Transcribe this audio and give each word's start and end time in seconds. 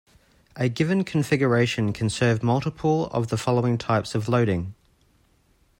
A 0.55 0.67
given 0.67 1.03
configuration 1.03 1.93
can 1.93 2.09
serve 2.09 2.41
multiple 2.41 3.05
of 3.11 3.27
the 3.27 3.37
following 3.37 3.77
types 3.77 4.15
of 4.15 4.27
loading. 4.27 4.73